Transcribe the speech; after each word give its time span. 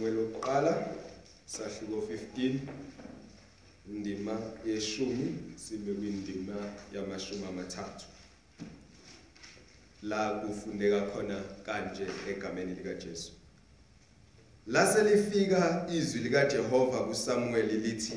uSamuel 0.00 0.16
wokuqala 0.16 0.86
sahluko 1.46 2.06
15 2.36 2.58
indima 3.90 4.38
yeshumi 4.66 5.34
sibe 5.56 5.92
kwindima 5.92 6.54
yamashumi 6.94 7.44
amathathu. 7.48 8.06
La 10.02 10.30
kufundeka 10.30 11.00
khona 11.00 11.40
kanje 11.66 12.06
egameni 12.28 12.74
lika 12.74 12.94
Jesu 12.94 13.32
lase 14.66 15.02
lifika 15.02 15.86
izwi 15.92 16.20
lika 16.20 16.44
Jehova 16.44 16.98
kuSamuel 17.04 17.66
lithi 17.66 18.14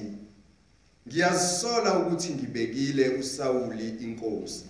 Ngiyazisola 1.08 2.00
ukuthi 2.00 2.34
ngibekile 2.34 3.10
uSawuli 3.10 3.90
inkosi. 3.90 4.66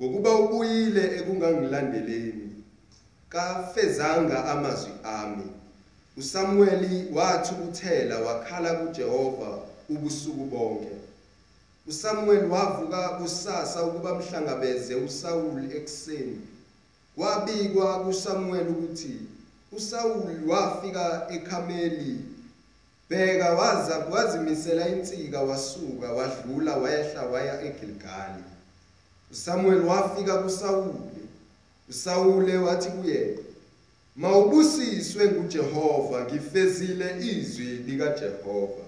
Ngokuba 0.00 0.34
ubuyile 0.34 1.16
ekungangilandeleni 1.16 2.64
kafezanga 3.28 4.44
amazwi 4.44 4.92
ami. 5.04 5.57
uSamueli 6.18 7.06
wathukuthela 7.14 8.18
wakhala 8.18 8.74
kuJehova 8.74 9.58
ubusuku 9.88 10.44
bonke. 10.44 10.88
uSamuel 11.86 12.44
wavuka 12.44 13.08
kusasa 13.08 13.82
ukuba 13.82 14.14
mhlangabeze 14.14 14.94
uSawuli 14.94 15.76
ekseni 15.76 16.40
kwabikwa 17.16 18.04
kuSamuel 18.04 18.68
ukuthi 18.68 19.16
uSawuli 19.72 20.48
wafika 20.48 21.26
eKhameli. 21.30 22.16
Bheka 23.10 23.52
waza 23.52 23.98
wazimisela 23.98 24.88
insika 24.88 25.40
wasuka 25.40 26.12
wadlula 26.12 26.76
wayehla 26.76 27.22
waya 27.22 27.62
eGilgali. 27.62 28.44
uSamuel 29.32 29.80
wafika 29.80 30.38
kuSawuli 30.38 30.98
uSawule 31.90 32.56
wathi 32.56 32.88
kuye 32.88 33.38
Mawubusiswe 34.18 35.24
nguJehova 35.28 36.24
ngifezile 36.24 37.16
izwi 37.20 37.64
likaJehova. 37.64 38.84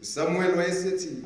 uSamuel 0.00 0.54
wayesethi 0.58 1.16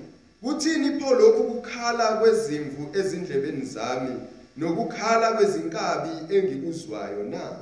Kuthini 0.42 1.00
pho 1.00 1.14
lokhu 1.14 1.42
kukhala 1.44 2.06
kwezimvu 2.16 2.98
ezindlebeni 2.98 3.64
zami 3.64 4.14
nokukhala 4.56 5.32
kwezinkabi 5.32 6.34
engikuzwayo 6.36 7.24
na? 7.24 7.56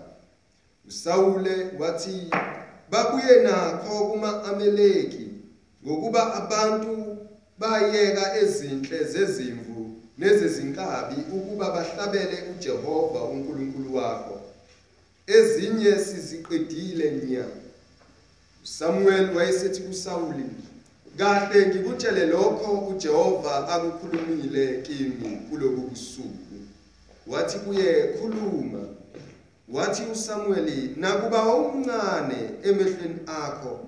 uSawule 0.89 1.71
wathi 1.79 2.31
babuye 2.91 3.43
nakho 3.43 4.07
kuma-Amaleki 4.09 5.29
ngokuba 5.85 6.35
abantu 6.35 7.17
bayeka 7.59 8.37
ezinhle 8.41 9.05
zezimvu 9.05 9.91
nezezinkabi 10.19 11.17
ukuba 11.37 11.71
bahlabele 11.71 12.39
uJehova 12.53 13.25
uNkulunkulu 13.25 13.95
wakho. 13.97 14.40
Ezinye 15.37 15.99
siziqedile 15.99 17.11
nya. 17.11 17.45
Samuel 18.63 19.37
wayesethi 19.37 19.81
kuSawuli 19.83 20.45
kahle 21.19 21.67
ngikutshele 21.67 22.27
lokho 22.27 22.73
uJehova 22.73 23.69
akukhulumile 23.69 24.83
kimi 24.83 25.37
kulobu 25.51 25.81
busuku. 25.81 26.57
Wathi 27.27 27.59
kuye 27.59 28.05
khuluma. 28.05 28.79
Wathi 29.69 30.03
uSamuel 30.13 30.91
nakuba 30.97 31.55
umncane 31.55 32.51
emehlweni 32.63 33.21
akho 33.27 33.81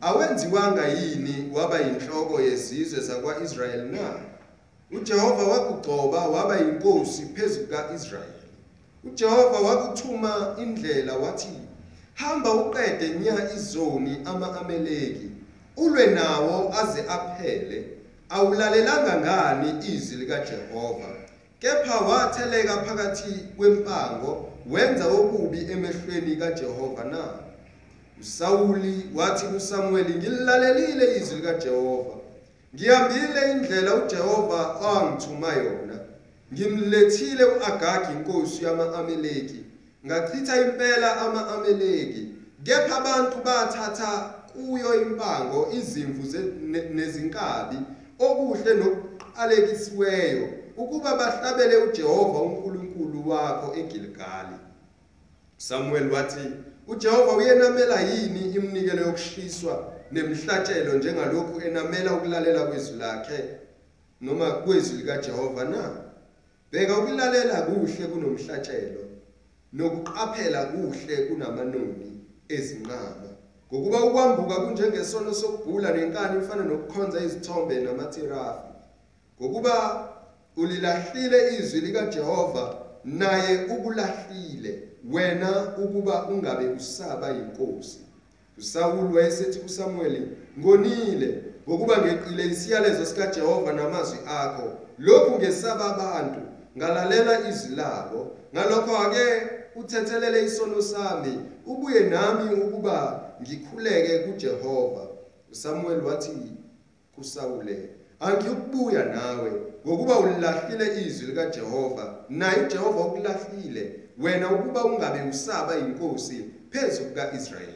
awenziwanga 0.00 0.88
yini 0.88 1.50
waba 1.54 1.80
yinhloko 1.80 2.40
yezizwe 2.40 3.00
zakwaIsrayeli 3.00 3.90
na? 3.90 4.20
uJehova 4.90 5.42
wakugcoba 5.42 6.26
waba 6.26 6.56
yinkosi 6.56 7.22
phezu 7.22 7.66
kaIsrayeli 7.66 8.35
uJehova 9.06 9.58
wakuthuma 9.58 10.56
indlela 10.62 11.14
wathi 11.16 11.48
hamba 12.14 12.54
uqede 12.54 13.08
nya 13.08 13.52
izoni 13.56 14.16
ama-Amaleki 14.24 15.30
ulwe 15.76 16.06
nawo 16.06 16.74
aze 16.80 17.00
aphele. 17.08 17.84
Awulalelanga 18.28 19.20
ngani 19.20 19.94
izwi 19.94 20.16
likaJehova? 20.16 21.08
Kepha 21.60 21.98
watheleka 21.98 22.76
phakathi 22.76 23.32
kwempango 23.56 24.48
wenza 24.70 25.06
okubi 25.06 25.58
emehlweni 25.58 26.36
kaJehova 26.36 27.04
na? 27.04 27.46
uSawuli 28.20 29.06
wathi 29.14 29.46
kuSamuel 29.46 30.04
ngililalelile 30.16 31.16
izwi 31.16 31.36
likaJehova. 31.36 32.14
Ngihambile 32.74 33.50
indlela 33.52 33.94
uJehova 33.94 34.80
angithuma 34.80 35.52
yona. 35.52 35.85
Ngimlethile 36.52 37.44
uAgagi 37.44 38.12
inkosi 38.12 38.64
yama-Amaleki. 38.64 39.64
Ngachitha 40.06 40.60
impela 40.60 41.20
ama-Amaleki 41.20 42.28
kepha 42.64 42.96
abantu 42.96 43.36
bathatha 43.44 44.34
kuyo 44.52 45.02
impango 45.02 45.68
izimvu 45.72 46.22
nezinkabi 46.94 47.76
okuhle 48.18 48.74
nokuqalekisiweyo 48.74 50.48
ukuba 50.76 51.16
bahlabele 51.16 51.76
uJehova 51.76 52.38
uNkulunkulu 52.38 53.28
wakho 53.28 53.74
eGilgali 53.80 54.56
Samuel 55.56 56.10
wathi 56.10 56.50
uJehova 56.88 57.32
uyenamela 57.36 58.00
yini 58.00 58.40
iminikelo 58.54 59.02
yokushiswa 59.02 59.92
nemihlatshelo 60.12 60.92
njengalokhu 60.94 61.60
enamela 61.60 62.12
ukulalela 62.12 62.62
kwezwi 62.62 62.96
lakhe 62.98 63.44
noma 64.20 64.50
kwezwi 64.50 64.96
likaJehova 64.96 65.64
na? 65.64 66.05
Bheka 66.76 66.98
ukulalela 66.98 67.62
kuhle 67.62 68.06
kunomhlatshelo 68.06 69.00
nokuqaphela 69.72 70.64
kuhle 70.64 71.16
kunamanoni 71.16 72.10
ezinqama 72.48 73.30
ngokuba 73.72 74.04
ukwambuka 74.04 74.54
kunjengesono 74.54 75.34
sokubhula 75.34 75.90
nenkani 75.92 76.44
ifana 76.44 76.64
nokukhonza 76.64 77.20
izithombe 77.20 77.80
namathirafi 77.80 78.72
ngokuba 79.40 79.74
ulilahlile 80.56 81.56
izwi 81.58 81.80
likaJehova 81.80 82.76
naye 83.04 83.64
ukulahlile 83.64 84.82
wena 85.12 85.74
ukuba 85.84 86.28
ungabe 86.28 86.68
usaba 86.68 87.30
inkosi. 87.30 87.98
uSawuli 88.58 89.16
wayesethi 89.16 89.58
kuSamuel 89.58 90.28
ngonile 90.58 91.42
ngokuba 91.68 91.98
ngeqile 91.98 92.46
isiyalezo 92.46 93.06
sikaJehova 93.06 93.72
namazwi 93.72 94.18
akho 94.26 94.72
lokhu 94.98 95.38
ngesaba 95.38 95.84
abantu 95.94 96.45
ngalalela 96.76 97.48
izwi 97.48 97.76
labo 97.76 98.36
ngalokho 98.54 98.96
ake 98.96 99.26
uthethelele 99.76 100.44
isono 100.44 100.82
sami. 100.82 101.38
Ubuye 101.66 102.00
nami 102.00 102.54
ukuba 102.54 103.22
ngikhuleke 103.42 104.18
kuJehova. 104.18 105.06
uSamuel 105.52 106.00
wathi 106.00 106.52
kuSawule 107.14 107.90
angiyukubuya 108.20 109.04
nawe 109.04 109.52
ngokuba 109.86 110.18
ulilahlile 110.18 111.06
izwi 111.06 111.26
likaJehova. 111.26 112.14
Naye 112.28 112.62
uJehova 112.62 113.00
ukulahlile. 113.00 114.00
Wena 114.18 114.50
ukuba 114.52 114.84
ungabe 114.84 115.30
usaba 115.30 115.78
inkosi 115.78 116.44
phezu 116.70 117.04
kukaIsrayeli. 117.04 117.72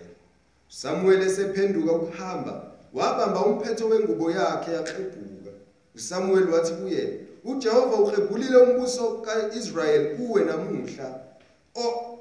Samuel 0.69 1.23
esephenduka 1.23 1.93
ukuhamba 1.93 2.63
wabamba 2.95 3.47
umphetho 3.47 3.89
wengubo 3.89 4.31
yakhe 4.31 4.73
yaxebuka 4.73 5.51
uSamuel 5.95 6.51
wathi 6.51 6.73
kuye 6.73 7.21
uJehova 7.45 7.97
ukhebulile 7.97 8.57
umbuso 8.57 9.11
kaIsrayeli 9.11 10.17
kuwe 10.17 10.45
namuhla 10.45 11.21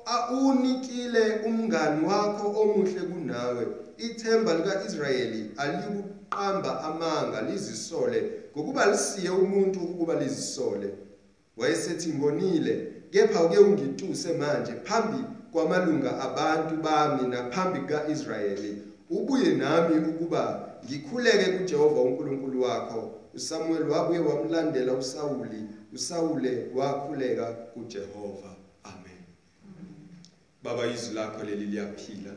awunikile 0.05 1.41
umngani 1.45 2.07
wakho 2.07 2.61
omuhle 2.61 3.01
kunawe. 3.01 3.67
Ithemba 3.97 4.53
likaIsrayeli 4.53 5.51
alikuqamba 5.57 6.83
amanga 6.83 7.41
lizisole 7.41 8.31
ngokuba 8.57 8.85
lisiye 8.85 9.29
umuntu 9.29 9.79
ukuba 9.79 10.15
lizisole. 10.15 10.93
Wayesethi 11.57 12.09
ngonile 12.13 12.93
kepha 13.11 13.43
uke 13.43 13.57
ungituse 13.57 14.33
manje 14.33 14.71
phambi 14.83 15.23
kwamalunga 15.51 16.19
abantu 16.19 16.75
bami 16.83 17.27
naphambi 17.27 17.79
kaIsrayeli. 17.79 18.83
Ubuye 19.09 19.51
nami 19.51 20.07
ukuba 20.09 20.69
ngikhuleke 20.85 21.45
kuJehova 21.51 22.01
uNkulunkulu 22.01 22.61
wakho. 22.61 23.18
uSamuel 23.33 23.89
wabuye 23.89 24.19
wamlandela 24.19 24.93
uSawuli 24.93 25.63
uSawule 25.93 26.67
wakhuleka 26.73 27.45
kuJehova. 27.53 28.55
Amen. 28.83 29.23
Baba 30.63 30.87
izwi 30.87 31.15
lakho 31.15 31.43
leli 31.43 31.65
liyaphila 31.65 32.31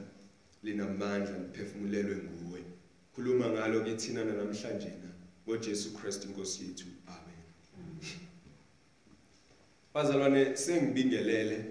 linamandla 0.62 1.38
liphefumulelwe 1.38 2.16
nguwe. 2.16 2.60
Khuluma 3.14 3.48
ngalo 3.48 3.80
kithina 3.80 4.24
namhlanje 4.24 4.86
na 4.86 5.10
ngoJesu 5.48 5.94
Kristu 5.94 6.28
inkosi 6.28 6.64
yethu. 6.64 6.86
Amen. 7.06 7.42
Bazalwane 9.94 10.56
sengibingelele 10.56 11.64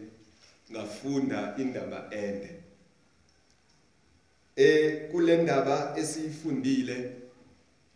ngafunda 0.72 1.56
indaba 1.58 2.10
ende. 2.12 2.56
Eh 4.56 5.12
kule 5.12 5.44
ndaba 5.44 5.98
esiyifundile 5.98 7.21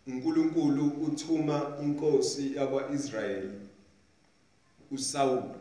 uNkulunkulu 0.08 0.88
uthuma 0.88 1.78
inkosi 1.84 2.56
yakwaIsrayeli 2.56 3.50
uSawuli 4.92 5.60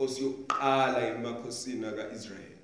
inkosi 0.00 0.22
yokuqala 0.22 1.08
emakhosini 1.08 1.86
akaIsrayeli. 1.86 2.56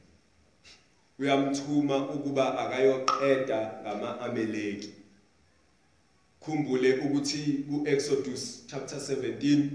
Uyamthuma 1.19 2.09
ukuba 2.15 2.59
akayoqeda 2.59 3.79
ngama-ameleki 3.83 4.91
khumbule 6.41 6.99
ukuthi 6.99 7.65
ku-exodus 7.69 8.67
chapter 8.67 8.99
17 8.99 9.69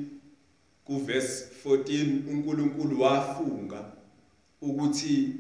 kuverse 0.86 1.46
14 1.66 2.28
uNkulunkulu 2.30 3.02
wafunga 3.02 3.86
ukuthi 4.62 5.36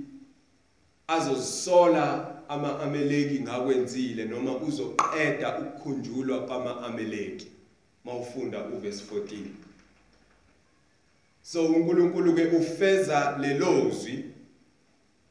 azozisola 1.07 2.05
ama-ameleki 2.51 3.39
ngakwenzile 3.39 4.25
noma 4.25 4.57
uzoqeda 4.57 5.59
ukukhunjulwa 5.59 6.45
kwama-ameleki 6.45 7.48
mawufunda 8.06 8.65
uverse 8.65 9.03
14 9.15 9.38
so 11.42 11.65
uNkulunkulu 11.65 12.33
ke 12.33 12.44
ufeza 12.44 13.38
lelozwi 13.42 14.25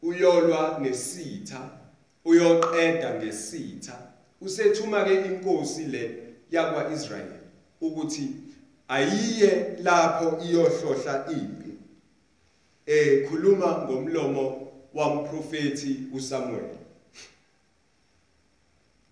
uyolwa 0.02 0.78
nesitha 0.82 1.70
uyoqeda 2.24 3.14
ngesitha. 3.14 3.98
Usethuma 4.40 5.04
ke 5.04 5.14
inkosi 5.14 5.84
le 5.84 6.34
yakwaIsrayeli 6.50 7.40
ukuthi 7.80 8.28
ayiye 8.88 9.76
lapho 9.82 10.38
iyohlohla 10.44 11.26
impi. 11.32 11.70
Eh 12.86 13.28
khuluma 13.28 13.78
ngomlomo 13.84 14.72
wamprofeti 14.94 15.96
uSamuel 16.14 16.79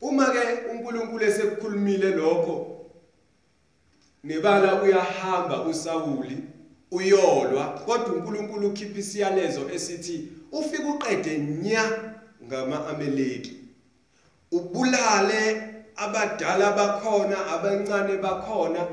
uma 0.01 0.27
ke 0.27 0.71
uNkulunkulu 0.71 1.25
esekukhulumile 1.25 2.11
lokho 2.11 2.87
nebala 4.25 4.83
uyahamba 4.83 5.63
uSawuli 5.63 6.39
uyolwa 6.91 7.65
kodwa 7.67 8.15
uNkulunkulu 8.15 8.69
ukhipha 8.69 8.99
isiyalezo 8.99 9.71
esithi 9.75 10.29
ufike 10.53 10.83
uqede 10.83 11.39
nya 11.39 12.13
ngama-ameleki 12.47 13.53
ubulale 14.53 15.69
abadala 15.97 16.73
bakhona 16.73 17.47
abancane 17.47 18.17
bakhona 18.17 18.87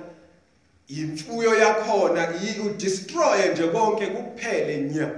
imfuyo 0.88 1.56
yakhona 1.56 2.34
udestroye 2.66 3.50
nje 3.54 3.68
konke 3.68 4.08
kuphele 4.08 4.82
nya. 4.82 5.12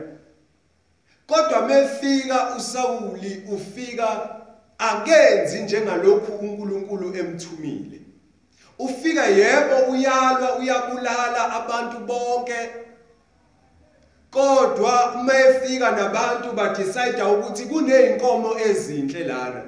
Kodwa 1.28 1.68
mefika 1.68 2.56
uSawuli 2.58 3.44
ufika 3.52 4.37
akenzi 4.78 5.60
njengalokhu 5.60 6.32
uNkulunkulu 6.34 7.16
emthumile. 7.18 8.02
Ufika 8.80 9.26
yebo 9.26 9.92
uyalwa 9.92 10.56
uyabulala 10.56 11.54
abantu 11.54 12.00
bonke. 12.00 12.70
Kodwa 14.32 15.12
uma 15.16 15.38
efika 15.38 15.92
nabantu 15.92 16.52
badecide 16.52 17.24
ukuthi 17.24 17.66
kuneyinkomo 17.66 18.60
ezinhle 18.60 19.24
lana 19.24 19.64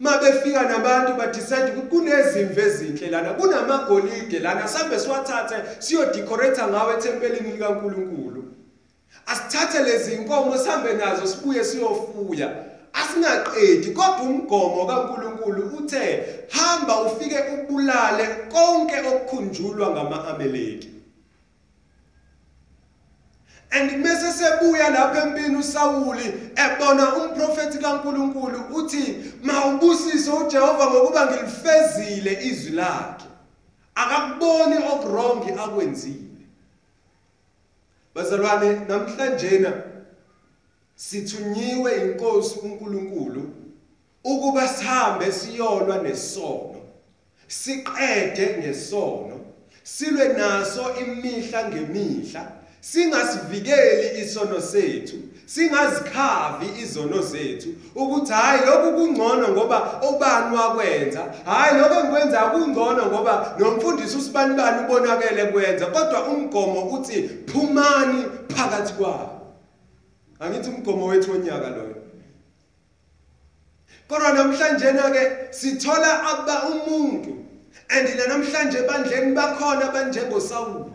mabefika 0.00 0.62
nabantu 0.62 1.12
badecide 1.14 1.72
ukuthi 1.72 1.88
kunezimvu 1.88 2.60
ezinhle 2.60 3.10
lana 3.10 3.32
kunamagolide 3.32 4.38
lana 4.38 4.68
sambe 4.68 4.98
siwathathe 4.98 5.56
siyodecorate 5.78 6.62
ngawe 6.62 6.94
ethempelini 6.94 7.52
likaNkuluNkulu. 7.52 8.44
Asithathe 9.26 9.82
lezi 9.82 10.12
inkomo 10.12 10.58
sambe 10.58 10.92
nazo 10.92 11.26
sibuye 11.26 11.64
siyofuya. 11.64 12.69
Asingaqedi 12.92 13.90
kodwa 13.90 14.20
umgomo 14.20 14.86
kaNkuluNkulu 14.86 15.76
uthe 15.78 16.24
hamba 16.48 17.00
ufike 17.00 17.38
ubulale 17.54 18.26
konke 18.52 18.96
okukhunjulwa 19.08 19.90
ngama-Amaleki. 19.90 20.88
And 23.72 24.02
mase 24.02 24.32
sebuya 24.32 24.90
lapha 24.90 25.22
empini 25.22 25.56
uSawuli 25.56 26.34
ebona 26.56 27.16
umprofeti 27.16 27.78
kaNkuluNkulu 27.78 28.60
uthi 28.74 29.32
mawubusise 29.42 30.30
uJehova 30.30 30.90
ngokuba 30.90 31.26
ngilifezile 31.26 32.38
izwi 32.42 32.70
lakhe. 32.70 33.26
Akakuboni 33.94 34.76
okurongi 34.76 35.50
akwenzile 35.50 36.30
bazalwane 38.14 38.80
namhlanje 38.88 39.58
na 39.58 39.72
sithunyiwe 41.00 41.96
inkosi 41.96 42.58
uNkulunkulu 42.62 43.50
ukuba 44.24 44.68
sihambe 44.68 45.32
siyolwa 45.32 45.98
nesono 45.98 46.80
siqede 47.48 48.56
ngesono 48.58 49.40
silwe 49.82 50.28
naso 50.28 50.84
imihla 51.00 51.68
ngemihla 51.68 52.52
singasivikeli 52.80 54.20
isono 54.22 54.60
sethu 54.60 55.16
singazikhavi 55.46 56.66
izono 56.82 57.22
zethu 57.22 57.68
ukuthi 57.94 58.32
hayi 58.32 58.60
lokhu 58.66 58.92
kungcono 58.92 59.48
ngoba 59.48 60.02
ubani 60.10 60.56
wakwenza 60.56 61.34
hayi 61.44 61.80
lokho 61.80 61.94
engikwenza 62.00 62.40
kungcono 62.40 63.06
ngoba 63.06 63.54
nomfundisi 63.58 64.16
usibani 64.16 64.54
bani 64.54 64.84
ubonakele 64.84 65.44
kwenza 65.44 65.86
kodwa 65.86 66.28
umgomo 66.28 66.82
uthi 66.82 67.30
phumani 67.46 68.24
phakathi 68.48 68.92
kwabo. 68.92 69.39
Angithi 70.40 70.70
umgomo 70.70 71.06
wethu 71.06 71.30
wonyaka 71.30 71.70
loyo. 71.70 71.96
Kodwa 74.08 74.32
namhlanje 74.32 74.92
na 74.92 75.10
ke 75.10 75.52
sithola 75.52 76.22
aba 76.22 76.62
umuntu 76.68 77.44
and 77.90 78.08
namhlanje 78.08 78.78
ebandleni 78.78 79.34
bakhona 79.34 79.90
abanjengosawuli 79.90 80.90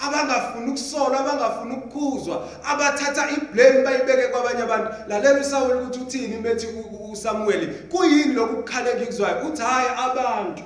abangafuni 0.00 0.70
ukusolwa 0.70 1.20
abangafuni 1.20 1.74
ukukhuzwa 1.74 2.48
abathatha 2.64 3.30
iblame 3.30 3.82
bayibeke 3.84 4.28
kwabanye 4.28 4.62
abantu. 4.62 4.90
Lalela 5.08 5.40
uSawuli 5.40 5.78
ukuthi 5.78 6.00
uthini 6.00 6.36
methi 6.36 6.66
uSamuel 7.12 7.88
kuyini 7.88 8.34
lokukhaleka 8.34 9.02
ikuzwayo 9.02 9.46
uthi 9.46 9.62
hayi 9.62 9.88
abantu. 10.10 10.62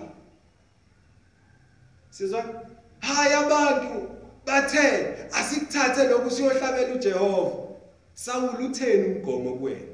Sizwa? 2.10 2.44
Hayi 3.00 3.34
abantu 3.34 4.08
bathe 4.46 5.16
asikuthathe 5.32 6.08
lokhu 6.08 6.30
siyohlabela 6.30 6.94
uJehova. 6.94 7.71
Sawuli 8.14 8.66
utheni 8.66 9.04
umgomo 9.04 9.50
kuwena 9.54 9.92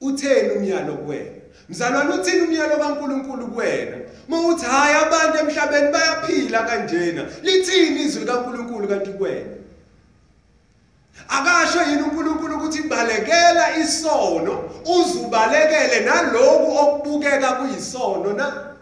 utheni 0.00 0.50
umyalo 0.50 0.96
kuwena 0.96 1.40
mzalwane 1.68 2.14
uthini 2.14 2.40
umyalo 2.40 2.76
kaNkuluNkulu 2.76 3.46
kuwena 3.46 3.96
Mawuthi 4.30 4.64
hayi 4.64 4.94
abantu 4.94 5.38
emhlabeni 5.38 5.92
bayaphila 5.92 6.62
kanjena. 6.62 7.22
Lithini 7.42 8.02
izwi 8.02 8.20
likaNkuluNkulu 8.20 8.88
kanti 8.88 9.10
kuwena? 9.10 9.54
Akasho 11.28 11.82
yini 11.90 12.02
uNkulunkulu 12.02 12.56
ukuthi 12.56 12.82
balekela 12.82 13.76
isono 13.76 14.70
uzubalekele 14.84 16.00
naloku 16.00 16.78
okubukeka 16.78 17.52
kuyisono 17.52 18.32
na? 18.32 18.74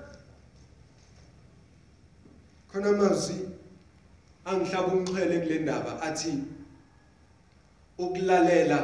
Khona 2.73 2.89
amazwi 2.89 3.49
angihlaba 4.45 4.93
umxhele 4.93 5.41
kule 5.41 5.59
ndaba 5.59 6.03
athi 6.03 6.39
ukulalela 7.99 8.79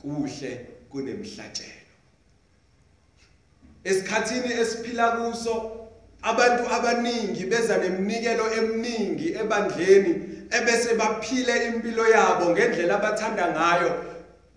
kuhle 0.00 0.66
kunemhlatshelo. 0.90 1.78
Esikhathini 3.84 4.52
esiphila 4.52 5.10
kuso 5.10 5.78
abantu 6.22 6.68
abaningi 6.74 7.46
beza 7.46 7.78
neminikelo 7.78 8.52
eminingi 8.52 9.28
ebandleni 9.40 10.12
ebese 10.50 10.94
baphile 10.94 11.66
impilo 11.66 12.08
yabo 12.08 12.50
ngendlela 12.50 12.94
abathanda 12.98 13.46
ngayo. 13.52 14.04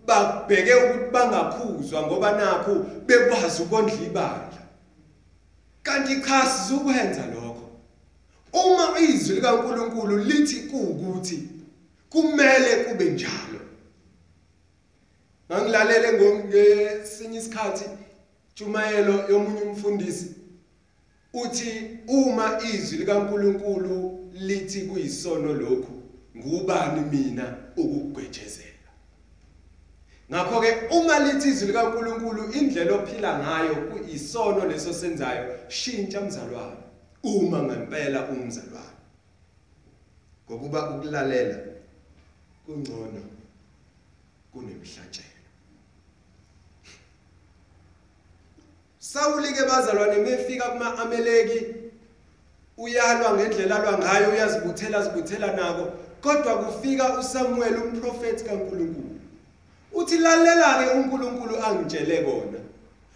Babheke 0.06 0.74
ukuthi 0.76 1.12
bangakhuzwa 1.12 2.02
ngoba 2.02 2.32
nakho 2.32 2.74
bekwazi 3.06 3.62
ukondla 3.62 3.94
ibandla. 3.94 4.62
Kanti 5.84 6.22
cha 6.22 6.46
sizukwenza 6.46 7.26
lokho. 7.34 7.70
Uma 8.54 9.00
izwi 9.00 9.36
likaNkuluNkulu 9.36 10.18
lithi 10.18 10.56
kuukuthi 10.56 11.50
kumele 12.10 12.76
kube 12.84 13.06
njalo. 13.06 13.71
Ngangilalele 15.52 16.10
ngesinye 16.14 17.40
isikhathi 17.40 17.86
Jumayelo 18.56 19.14
yomunye 19.30 19.62
umfundisi 19.62 20.36
uthi 21.34 22.00
uma 22.08 22.60
izwi 22.74 22.98
likaNkuluNkulu 22.98 24.30
lithi 24.34 24.82
kuyisono 24.82 25.54
lokhu 25.54 26.04
ngubani 26.38 27.02
mina 27.12 27.58
ukugwejezela 27.78 28.90
ngakho 30.32 30.62
ke 30.62 30.72
uma 30.92 31.20
lithi 31.20 31.50
izwi 31.50 31.68
likaNkuluNkulu 31.68 32.52
indlela 32.54 32.94
ophila 32.96 33.40
ngayo 33.40 33.76
kuyisono 33.76 34.66
leso 34.66 34.94
senzayo 34.94 35.56
shintsha 35.68 36.22
mzalwane 36.22 36.84
uma 37.24 37.64
ngempela 37.64 38.30
umzalwane. 38.30 39.02
Ngokuba 40.46 40.90
ukulalela 40.90 41.58
kungcono 42.66 43.22
kunemhlatshelo 44.52 45.41
Sawuli 49.14 49.54
ke 49.54 49.66
bazalwane 49.66 50.18
mefika 50.18 50.64
kuma 50.70 50.98
Amaleki 50.98 51.66
uyalwa 52.78 53.34
ngendlela 53.34 53.76
alwa 53.76 53.98
ngayo 53.98 54.30
uyazibuthela 54.30 55.02
zibuthela 55.02 55.48
nako. 55.48 55.88
Kodwa 56.22 56.58
kufika 56.58 57.20
uSamuel 57.20 57.76
umprofeti 57.76 58.44
kaNkuluNkulu. 58.44 59.20
Uthi 59.94 60.18
lalela 60.18 60.84
ke 60.84 60.94
uNkulunkulu 60.94 61.64
angitshele 61.64 62.18
kona. 62.18 62.60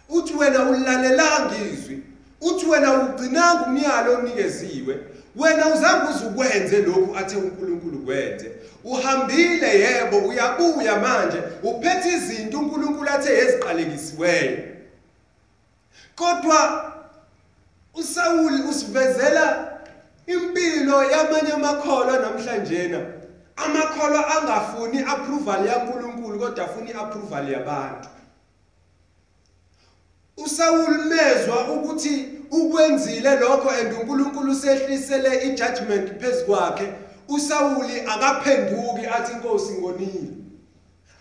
Uthi 0.08 0.34
wena 0.34 0.70
ulalelanga 0.70 1.54
izwi. 1.72 2.02
Uthi 2.40 2.66
wena 2.66 2.92
ugcinanga 2.92 3.66
umyalo 3.66 4.14
onikeziwe. 4.14 4.98
Wena 5.36 5.74
uzange 5.74 6.10
uzukwenze 6.10 6.82
lokhu 6.82 7.16
athe 7.16 7.36
uNkulunkulu 7.36 7.98
kwenze. 7.98 8.50
Uhambile 8.84 9.80
yebo 9.80 10.18
uyabuya 10.18 10.96
manje 10.96 11.38
uphethe 11.62 12.08
izinto 12.08 12.58
uNkulunkulu 12.58 13.10
athe 13.10 13.38
eziqalekisiweyo. 13.38 14.75
Kodwa 16.16 16.92
uSawuli 17.94 18.62
usivezela 18.62 19.72
impilo 20.26 21.04
yamanye 21.04 21.52
amakholwa 21.52 22.18
namhlanje 22.18 22.88
na 22.88 23.00
amakholwa 23.56 24.36
angafuni 24.36 24.98
approval 25.00 25.66
yaNkulunkulu 25.66 26.38
kodwa 26.38 26.64
afuna 26.64 26.90
iapproval 26.90 27.52
yabantu. 27.52 28.08
uSawuli 30.36 30.98
mezwa 30.98 31.68
ukuthi 31.72 32.28
ukwenzile 32.50 33.36
lokho 33.36 33.70
and 33.70 33.92
uNkulunkulu 33.92 34.52
usehlisele 34.52 35.42
ijudgment 35.46 36.20
phezukwakhe 36.20 36.92
uSawuli 37.28 38.00
akaphenduki 38.00 39.06
athi 39.06 39.32
inkosi 39.32 39.72
ngonile. 39.72 40.28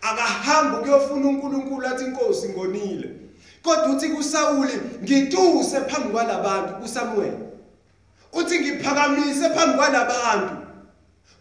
Akahambi 0.02 0.78
kuyofuna 0.78 1.28
uNkulunkulu 1.28 1.88
athi 1.88 2.04
inkosi 2.04 2.50
ngonile. 2.50 3.10
Kodwa 3.66 3.90
uthi 3.90 4.10
kuSawuli 4.10 4.76
ngituse 5.04 5.78
phambi 5.90 6.10
kwalabantu 6.14 6.74
kuSamuel 6.82 7.46
uthi 8.36 8.60
ngiphakamise 8.60 9.50
phambi 9.50 9.78
kwalabantu. 9.78 10.56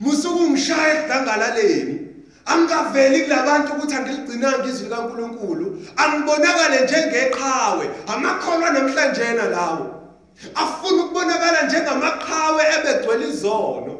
Musuku 0.00 0.50
ngishaya 0.50 1.04
edangalaleni. 1.04 2.00
Angikaveli 2.46 3.20
kulabantu 3.20 3.72
ukuthi 3.72 3.94
angiligcinanga 3.94 4.68
izwi 4.68 4.88
likaNkuluNkulu. 4.88 5.66
Angibonakale 5.96 6.80
njengeqhawe 6.84 7.90
amakholwa 8.06 8.70
namhlanje 8.70 9.32
lawo. 9.50 10.03
Afuna 10.54 11.02
ukubonakala 11.04 11.62
njengamaqhawe 11.62 12.62
ebegcwele 12.76 13.28
izono 13.28 13.92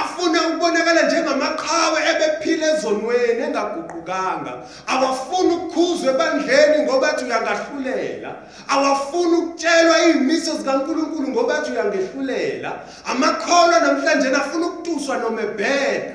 afuna 0.00 0.48
ukubonakala 0.48 1.02
njengamaqhawe 1.02 1.98
ebephila 2.10 2.66
ezonweni 2.74 3.42
engaguqukanga 3.46 4.52
awafuni 4.92 5.52
ukukhuzwa 5.54 6.10
ebandleni 6.14 6.76
ngoba 6.84 7.10
athi 7.10 7.24
uyangahlulela 7.24 8.30
awafuni 8.68 9.34
ukutshelwa 9.36 9.96
izimiso 10.08 10.56
zikaNkuluNkulu 10.58 11.28
ngoba 11.28 11.58
athi 11.58 11.70
uyangehlulela 11.72 12.70
amakholwa 13.10 13.80
namhlanje 13.80 14.28
afuna 14.28 14.66
ukutuswa 14.66 15.16
noma 15.16 15.42
ebheda. 15.42 16.14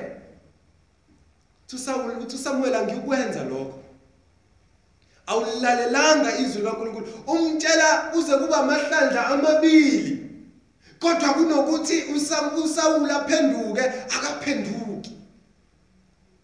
Tusawuli 1.66 2.16
uthi 2.22 2.36
uSamuel 2.36 2.74
angikwenza 2.74 3.44
lokho. 3.44 3.85
Awulalelanga 5.26 6.38
izwi 6.38 6.62
likaNkuluNkulu. 6.62 7.06
Umtshela 7.26 8.12
uze 8.14 8.36
kuba 8.36 8.56
amahlandla 8.56 9.26
amabili 9.26 10.26
kodwa 11.00 11.34
kunokuthi 11.34 12.02
uSawuli 12.64 13.10
aphenduke 13.10 13.80
akaphenduki. 14.16 15.12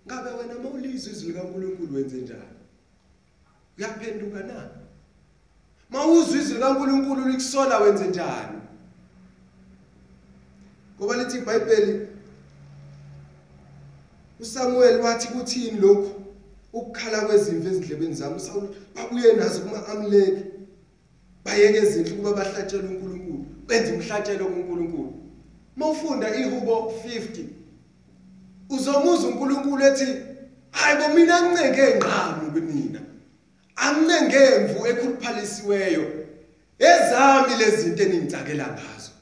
Ngabe 0.07 0.31
wena 0.31 0.55
mawulizwe 0.63 1.13
izwi 1.13 1.29
likaNkuluNkulu 1.29 1.97
wenze 1.97 2.17
njani? 2.17 2.59
Uyaphenduka 3.79 4.41
na? 4.41 4.69
Mawuzwa 5.91 6.37
izwi 6.41 6.55
likaNkuluNkulu 6.55 7.29
likusola 7.29 7.79
wenze 7.79 8.07
njani? 8.07 8.59
Ngoba 10.99 11.17
lithi 11.17 11.39
iBhayibheli 11.39 12.09
uSamuel 14.41 15.01
wathi 15.01 15.29
kuthini 15.29 15.81
lokhu? 15.81 16.22
Ukukhala 16.73 17.21
kwezimvu 17.21 17.69
ezindlebeni 17.69 18.15
zami. 18.15 18.37
uSawuli 18.37 18.69
babuye 18.95 19.33
nazo 19.33 19.61
kuma 19.61 19.87
amleki 19.87 20.45
bayeke 21.45 21.79
ezinhle 21.79 22.11
kuba 22.11 22.33
bahlatshele 22.33 22.89
uNkulunkulu 22.89 23.47
benze 23.67 23.93
umhlatshelo 23.93 24.45
kuNkulunkulu. 24.45 25.13
Mawufunda 25.77 26.37
ihubo 26.37 26.93
50 27.07 27.45
uzomuza 28.71 29.27
uNkulunkulu 29.27 29.85
ethi 29.85 30.07
hayibo 30.71 31.09
mina 31.15 31.43
ngincenge 31.43 31.97
ngqamu 31.97 32.53
kunina. 32.53 33.01
Angincengemvu 33.77 34.87
ekhuluphalisiweyo. 34.87 36.05
Ezami 36.79 37.55
lezi 37.59 37.83
zinto 37.83 38.03
eningicakela 38.03 38.67
ngazo. 38.67 39.13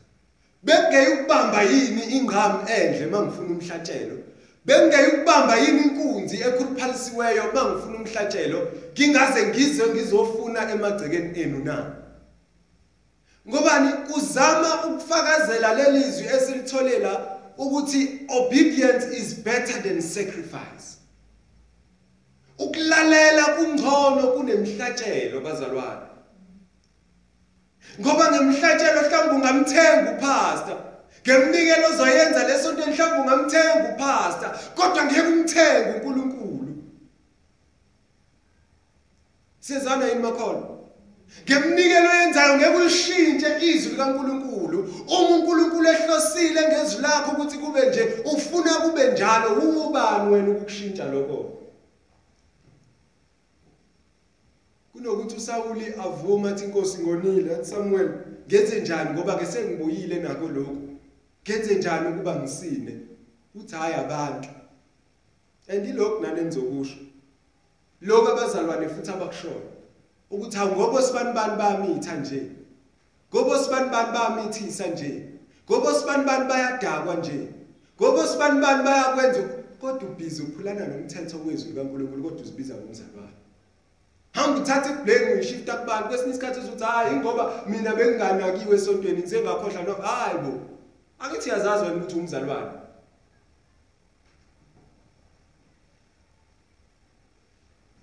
Bengeke 0.62 1.12
ukubamba 1.12 1.62
yini 1.62 2.02
ingqamu 2.16 2.58
enhle 2.68 3.06
mangifuna 3.06 3.50
umhlatshelo? 3.54 4.16
Bengeke 4.64 5.06
ukubamba 5.06 5.56
yini 5.56 5.82
inkunzi 5.82 6.36
ekhuluphalisiweyo 6.36 7.52
mangifuna 7.54 7.96
umhlatshelo? 7.98 8.68
Ngingaze 8.92 9.46
ngize 9.46 9.86
ngizofuna 9.86 10.70
emagcekeni 10.70 11.40
enu 11.40 11.64
na? 11.64 11.96
Ngobani? 13.48 13.90
Uzama 14.16 14.84
ukufakazela 14.84 15.74
lelizwi 15.74 16.26
esilitholela 16.26 17.38
ukuthi 17.58 18.20
obedience 18.28 19.16
is 19.16 19.34
better 19.34 19.82
than 19.82 20.00
sacrifice. 20.00 20.98
Ukulalela 22.58 23.44
kungcono 23.44 24.22
kunemhlatshelo 24.22 25.40
bazalwane. 25.40 26.06
Ngoba 28.00 28.30
ngemhlatshelo 28.30 29.02
mhlawumbe 29.02 29.34
ungamthenga 29.34 30.12
upastor. 30.12 30.89
Ngemnikelo 31.26 31.88
ozoyenza 31.88 32.48
lesonto 32.48 32.86
mhlawumbe 32.86 33.20
ungamthenga 33.20 33.94
upastor 33.94 34.58
kodwa 34.74 35.04
ngeke 35.04 35.20
umthenga 35.20 35.94
uNkulunkulu. 35.94 36.74
Sizana 39.60 40.06
yini 40.06 40.22
makholo 40.22 40.88
ngemnikelo 41.44 42.14
yenzayo 42.14 42.56
ngeke 42.56 42.76
ulishintshe 42.76 43.48
izwi 43.60 43.90
likaNkuluNkulu. 43.90 44.78
Uma 45.08 45.36
uNkulunkulu 45.36 45.88
ehlosile 45.88 46.68
ngezwi 46.68 47.02
lakho 47.02 47.30
ukuthi 47.32 47.58
kube 47.58 47.86
nje 47.86 48.02
ufuna 48.34 48.74
kube 48.74 49.12
njalo 49.12 49.50
ubani 49.86 50.32
wena 50.32 50.50
ukukushintsha 50.50 51.04
lokho? 51.04 51.56
Kunokuthi 54.92 55.36
uSawuli 55.36 55.94
avuma 56.04 56.50
athi 56.50 56.64
inkosi 56.64 56.98
ngonile. 56.98 57.54
Athi 57.54 57.70
Samuel 57.70 58.10
ngenze 58.48 58.80
njani? 58.80 59.10
Ngoba 59.10 59.34
ke 59.34 59.46
sengibuyile 59.46 60.18
nako 60.18 60.48
lokho 60.48 60.89
ngenze 61.44 61.74
njani 61.74 62.08
ukuba 62.08 62.36
ngisine? 62.36 63.00
Uthi 63.54 63.74
hayi 63.74 63.94
abantu. 63.94 64.48
Andilokhu 65.68 66.22
nani 66.22 66.40
engizokusho 66.40 66.98
lokho 68.00 68.32
abazalwane 68.32 68.88
futhi 68.88 69.10
abakushoyo 69.10 69.62
ukuthi 70.30 70.56
awungobo 70.58 71.02
sibani 71.02 71.32
bani 71.32 71.56
bayamitha 71.56 72.16
nje? 72.16 72.42
Ngobo 73.34 73.58
sibani 73.58 73.90
bani 73.90 74.12
bayamithisa 74.12 74.86
nje? 74.86 75.28
Ngobo 75.70 75.92
sibani 75.92 76.24
bani 76.24 76.48
bayadakwa 76.48 77.14
nje? 77.14 77.48
Ngobo 78.00 78.26
sibani 78.26 78.60
bani 78.60 78.84
bayakwenza 78.84 79.42
kodwa 79.80 80.08
ubhizi 80.08 80.42
uphulana 80.42 80.86
nomthetho 80.86 81.38
wezwi 81.46 81.68
likaNkulunkulu 81.70 82.22
kodwa 82.22 82.40
uzibiza 82.40 82.74
ngomzalwane 82.74 83.40
Hamba 84.32 84.60
uthatha 84.60 84.90
iblame 84.90 85.34
uyishifta 85.34 85.76
kubantu. 85.76 86.08
Kwesinye 86.08 86.30
isikhathi 86.30 86.60
uthi 86.60 86.84
hayi 86.84 87.16
ngoba 87.16 87.62
mina 87.66 87.94
benginganakiwe 87.94 88.76
esontweni 88.76 89.18
ngize 89.18 89.40
ngakhohlwa 89.40 89.82
no 89.82 89.94
hayi 89.94 90.38
bo. 90.38 90.69
Angithi 91.20 91.50
yazazi 91.50 91.84
wena 91.84 91.96
ukuthi 91.96 92.18
umzalwane 92.18 92.70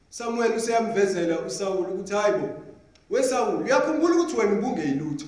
Samuel 0.10 0.56
useyamvezela 0.58 1.40
uSawuli 1.40 1.92
ukuthi 1.92 2.14
hayibo 2.14 2.50
weSawuli 3.10 3.64
uyakhumbula 3.64 4.16
ukuthi 4.16 4.38
wena 4.38 4.52
ubungeyilutho? 4.52 5.26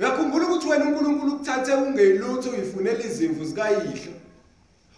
Uyakhumbula 0.00 0.46
ukuthi 0.46 0.68
wena 0.68 0.84
uNkulunkulu 0.84 1.32
ukuthathe 1.32 1.74
ungeyilutho 1.74 2.50
uyifunela 2.50 3.04
izimvu 3.04 3.44
zikayihlo? 3.44 4.12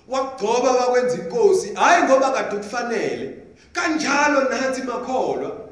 Wakugcoba 0.09 0.71
wakwenza 0.71 1.15
inkosi 1.15 1.75
hayi 1.75 2.03
ngoba 2.03 2.31
kade 2.31 2.57
kufanele. 2.57 3.39
Kanjalo 3.73 4.41
nathi 4.41 4.83
makholwa 4.83 5.69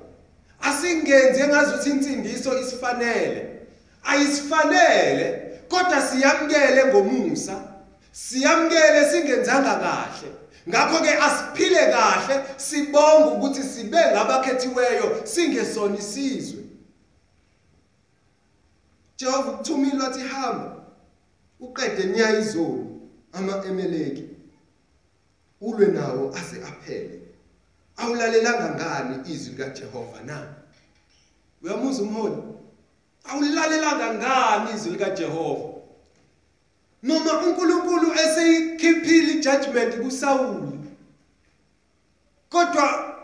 asingenzi 0.61 1.41
engazuthi 1.41 1.91
insindiso 1.91 2.59
isifanele. 2.61 3.61
Ayisifanele. 4.05 5.46
Kodwa 5.69 6.01
siyamkele 6.03 6.85
ngomusa 6.87 7.63
siyamkele 8.13 9.11
singenzanga 9.11 9.75
kahle. 9.75 10.31
Ngakho 10.69 10.99
ke 11.05 11.13
asiphile 11.13 11.87
kahle 11.87 12.45
sibonga 12.57 13.27
ukuthi 13.27 13.63
sibe 13.63 13.99
ngabakhethiweyo 14.13 15.21
singesona 15.25 15.99
isizwe 15.99 16.63
Jehova 19.17 19.51
ukuthumile 19.51 20.03
wathi 20.03 20.21
hamba 20.21 20.77
uqede 21.61 22.05
nya 22.05 22.39
izulu 22.39 23.01
ama-emeleki 23.33 24.25
ulwe 25.61 25.87
nawo 25.87 26.35
ase 26.35 26.57
aphele. 26.63 27.21
Awulalelanga 27.97 28.75
ngani 28.75 29.33
izwi 29.33 29.55
likaJehova 29.55 30.21
na? 30.23 30.55
Uyamuza 31.63 32.03
umholi? 32.03 32.43
Awulalelanga 33.29 34.15
ngani 34.15 34.71
izwi 34.75 34.91
likaJehova? 34.93 35.69
Noma 37.03 37.41
uNkulunkulu 37.41 38.13
eseyikhiphile 38.13 39.33
ijudgment 39.33 39.97
kuSawuli 39.97 40.79
kodwa 42.51 43.17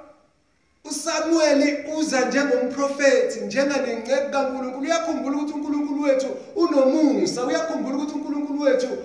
uSamuel 0.85 1.85
uza 1.97 2.25
njengomprofeti 2.25 3.41
njenganengcebo 3.41 4.31
kaNkuluNkulu. 4.31 4.81
Uyakhumbula 4.81 5.37
ukuthi 5.37 5.53
uNkulunkulu 5.53 6.03
wethu 6.03 6.27
unomusa 6.55 7.45
uyakhumbula 7.47 7.97
ukuthi 7.97 8.15
uNkulunkulu 8.15 8.61
wethu 8.61 8.99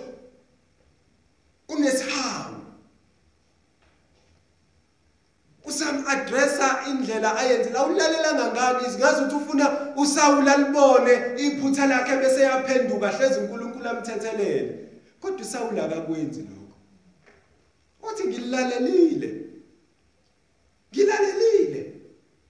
uneshawu 1.67 2.46
indlela 6.89 7.37
ayenzile 7.37 7.77
awulalelanga 7.77 8.51
ngani? 8.51 8.87
Izingazi 8.87 9.21
ukuthi 9.21 9.35
ufuna 9.35 9.95
usawula 9.95 10.57
libone 10.57 11.13
iphutha 11.37 11.85
lakhe 11.87 12.17
bese 12.17 12.41
yaphenduka 12.41 13.07
hlezi 13.07 13.39
uNkulunkulu 13.39 13.89
amthethelele. 13.89 14.79
Kodwa 15.21 15.41
usawula 15.41 15.83
akakwenzi 15.85 16.39
lokho. 16.41 16.75
Uthi 18.03 18.27
ngilalelile. 18.27 19.29
Ngilalelile. 20.93 21.93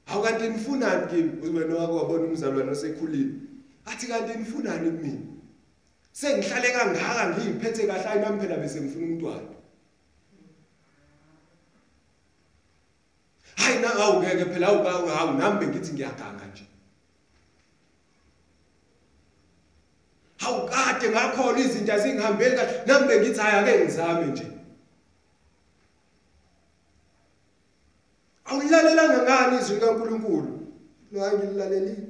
Awu 0.08 0.24
kanti 0.24 0.48
nifunani 0.50 1.08
kimi? 1.08 1.58
Wena 1.58 1.76
wake 1.76 1.94
wabona 1.94 2.24
umzalwane 2.24 2.72
osekhulile. 2.72 3.34
Athi 3.86 4.08
kanti 4.08 4.38
nifunani 4.38 4.92
kumina 4.92 5.38
sengihlale 6.20 6.72
kangaka 6.72 7.30
ngiyiphethe 7.30 7.88
kahle 7.88 8.08
ayinami 8.10 8.40
phela 8.42 8.58
bese 8.58 8.82
ngifuna 8.82 9.06
umntwana. 9.06 9.57
Hayi 13.58 13.80
na 13.80 13.94
awungeke 13.94 14.46
phela 14.46 14.68
awu 14.68 15.08
hawu 15.08 15.38
nami 15.38 15.60
bengithi 15.60 15.94
ngiyaganga 15.94 16.46
nje. 16.46 16.66
Hawu 20.38 20.70
kade 20.70 21.10
ngakhona 21.10 21.60
izinto 21.60 21.94
azingihambeli 21.94 22.56
kahle 22.56 22.86
nami 22.86 23.08
bengithi 23.08 23.40
hayi 23.40 23.56
ake 23.60 23.84
ngizame 23.84 24.26
nje. 24.26 24.48
Awulalelanga 28.46 29.24
ngani 29.24 29.58
izwi 29.62 29.76
likaNkuluNkulu? 29.76 30.52
Lo 31.12 31.26
angililalelile 31.26 32.08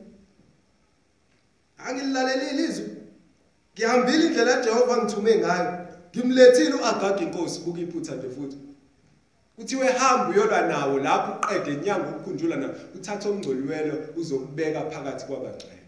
angililalelile 1.78 2.64
izwi. 2.64 2.90
Ngihambile 3.74 4.26
indlela 4.26 4.56
kaJehova 4.56 4.98
ngithume 4.98 5.36
ngayo. 5.36 5.88
Ngimlethile 6.12 6.74
uAgagi 6.74 7.24
inkosi 7.24 7.60
buka 7.60 7.80
iphutha 7.80 8.16
nje 8.16 8.30
futhi. 8.30 8.58
Kuthiwe 9.58 9.88
hamba 9.92 10.30
uyolwa 10.30 10.62
nawo 10.62 11.00
lapho 11.00 11.32
uqede 11.34 11.74
inyanga 11.74 12.08
ukukhunjula 12.10 12.56
na 12.56 12.68
uthatha 12.96 13.30
omngcoliwelo 13.30 13.94
uzokubeka 14.16 14.82
phakathi 14.92 15.26
kwabangcwele 15.26 15.84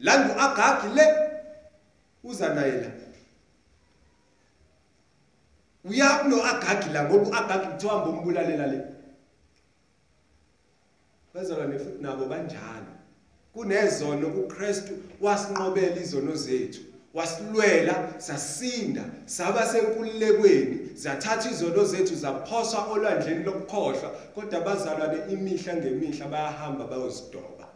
la 0.00 0.12
nguAgagi 0.18 0.88
le 0.96 1.06
uza 2.24 2.54
naye 2.54 2.72
la. 2.72 2.90
Uyapi 5.84 6.28
no 6.28 6.44
Agagi 6.44 6.92
la 6.92 7.04
ngoba 7.04 7.30
uAgagi 7.30 7.66
kuthiwa 7.66 7.98
mbombulalela 7.98 8.66
le. 8.66 8.80
Bazalwane 11.34 11.78
futhi 11.78 12.02
nabo 12.02 12.24
banjalo. 12.26 12.92
Kunezono 13.52 14.30
kuKristu 14.30 14.92
wasinqobela 15.20 15.96
izono 15.96 16.34
zethu. 16.34 16.80
Wasilwela 17.14 18.08
sasinda 18.18 19.02
saba 19.26 19.66
senkululekweni 19.66 20.88
zathatha 20.94 21.50
izono 21.50 21.84
zethu 21.84 22.14
zaphoswa 22.14 22.86
olwandleni 22.86 23.44
lokukhohlwa 23.44 24.10
kodwa 24.34 24.60
bazalwane 24.60 25.32
imihla 25.32 25.74
ngemihla 25.74 26.26
bayahamba 26.28 26.84
bayozidoba. 26.84 27.66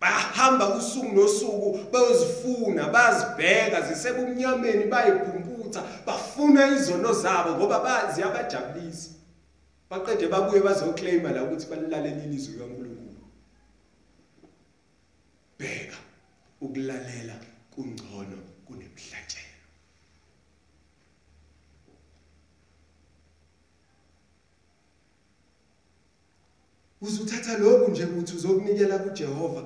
Bahamba 0.00 0.76
usuku 0.76 1.14
nosuku 1.14 1.78
bayozifuna 1.92 2.88
bazibheka 2.88 3.80
zisebumnyameni 3.80 4.84
bayiphumputha 4.84 5.82
bafuna 6.06 6.66
izono 6.66 7.12
zabo 7.12 7.50
ngoba 7.56 7.80
bazi 7.80 8.22
abajabulisa 8.22 9.10
baqede 9.90 10.28
babuye 10.28 10.62
bazoclaima 10.62 11.30
la 11.30 11.44
ukuthi 11.44 11.66
balilalele 11.66 12.24
ilizwi 12.24 12.58
kaNkulunkulu. 12.58 13.24
Bheka. 15.58 16.03
Ukulalela 16.64 17.36
kungcono 17.70 18.38
kunemhlatshelo 18.66 19.44
uzuthatha 27.00 27.58
lokhu 27.58 27.90
nje 27.90 28.04
ukuthi 28.04 28.36
uzokunikela 28.36 28.98
kuJehova 28.98 29.62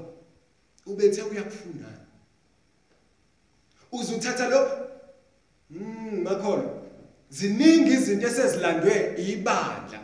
ubethe 0.86 1.22
uyakufunana 1.22 2.04
uzuthatha 3.92 4.48
lokhu 4.48 4.76
mm 5.70 6.22
makholo 6.22 6.78
ziningi 7.30 7.90
izinto 7.92 8.26
esezilandwe 8.26 9.14
ibandla. 9.16 10.00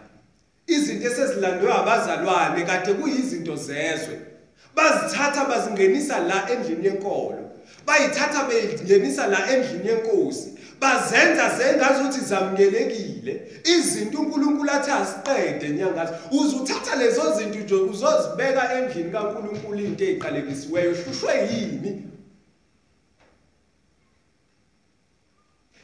Izinto 0.66 1.06
esezilandwe 1.06 1.72
abazalwane 1.72 2.64
kade 2.64 2.94
kuyizinto 2.94 3.56
zezwe. 3.56 4.33
Bazithatha 4.74 5.44
bazingenisa 5.44 6.18
la 6.18 6.50
endlini 6.50 6.86
yenkolo 6.86 7.50
bayithatha 7.86 8.48
beyingenisa 8.48 9.26
la 9.26 9.50
endlini 9.50 9.88
yenkosi 9.88 10.54
bazenza 10.80 11.56
zengazuthi 11.58 12.20
zamukelekile. 12.20 13.60
Izinto 13.64 14.18
uNkulunkulu 14.18 14.70
athi 14.70 14.90
asiqede 14.90 15.68
nyangathi 15.68 16.14
uzuthatha 16.30 16.96
lezo 16.96 17.36
zinto 17.36 17.58
nje 17.58 17.74
uzozibeka 17.74 18.74
endlini 18.74 19.10
kaNkulunkulu 19.12 19.78
into 19.78 20.04
eziqalekisiweyo 20.04 20.94
hlushwe 20.94 21.48
yini? 21.52 22.02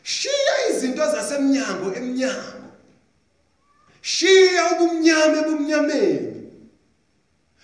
Shiya 0.02 0.68
izinto 0.70 1.10
zasemnyango 1.12 1.94
emnyango. 1.94 2.60
Shiya 4.02 4.72
ubumnyama 4.72 5.36
ebumnyameni. 5.38 6.39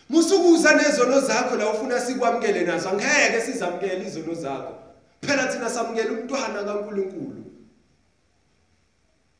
Musukuza 0.09 0.75
nezono 0.75 1.21
zakho 1.21 1.57
la 1.57 1.71
ufuna 1.71 2.01
sikwamukele 2.01 2.64
nazo. 2.64 2.88
Angeke 2.88 3.40
sizamukele 3.40 4.07
izono 4.07 4.35
zakho. 4.35 4.75
Phela 5.21 5.47
thina 5.47 5.71
samukela 5.71 6.11
umntwana 6.12 6.64
kaNkuluNkulu. 6.64 7.45